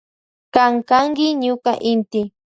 Kan 0.53 0.73
kanki 0.89 1.25
ñuka 1.43 1.71
inti. 1.91 2.21